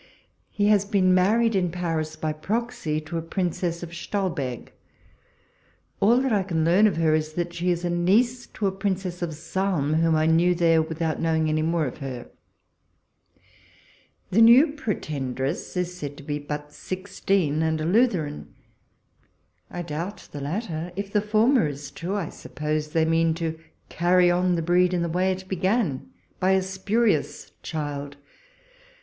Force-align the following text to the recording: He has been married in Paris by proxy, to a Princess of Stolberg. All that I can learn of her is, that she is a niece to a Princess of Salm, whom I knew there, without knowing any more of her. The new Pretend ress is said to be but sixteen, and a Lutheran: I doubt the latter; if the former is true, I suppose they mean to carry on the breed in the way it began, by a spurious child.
He 0.49 0.65
has 0.69 0.83
been 0.83 1.13
married 1.13 1.55
in 1.55 1.69
Paris 1.69 2.15
by 2.15 2.33
proxy, 2.33 2.99
to 3.01 3.19
a 3.19 3.21
Princess 3.21 3.83
of 3.83 3.93
Stolberg. 3.93 4.71
All 5.99 6.19
that 6.21 6.33
I 6.33 6.41
can 6.41 6.65
learn 6.65 6.87
of 6.87 6.97
her 6.97 7.13
is, 7.13 7.33
that 7.33 7.53
she 7.53 7.69
is 7.69 7.85
a 7.85 7.89
niece 7.91 8.47
to 8.47 8.65
a 8.65 8.71
Princess 8.71 9.21
of 9.21 9.35
Salm, 9.35 9.93
whom 9.93 10.15
I 10.15 10.25
knew 10.25 10.55
there, 10.55 10.81
without 10.81 11.21
knowing 11.21 11.49
any 11.49 11.61
more 11.61 11.85
of 11.85 11.99
her. 11.99 12.31
The 14.31 14.41
new 14.41 14.71
Pretend 14.73 15.39
ress 15.39 15.77
is 15.77 15.95
said 15.95 16.17
to 16.17 16.23
be 16.23 16.39
but 16.39 16.73
sixteen, 16.73 17.61
and 17.61 17.79
a 17.79 17.85
Lutheran: 17.85 18.55
I 19.69 19.83
doubt 19.83 20.29
the 20.31 20.41
latter; 20.41 20.91
if 20.95 21.13
the 21.13 21.21
former 21.21 21.67
is 21.67 21.91
true, 21.91 22.15
I 22.15 22.29
suppose 22.29 22.87
they 22.87 23.05
mean 23.05 23.35
to 23.35 23.59
carry 23.89 24.31
on 24.31 24.55
the 24.55 24.63
breed 24.63 24.95
in 24.95 25.03
the 25.03 25.09
way 25.09 25.31
it 25.31 25.47
began, 25.47 26.09
by 26.39 26.53
a 26.53 26.63
spurious 26.63 27.51
child. 27.61 28.17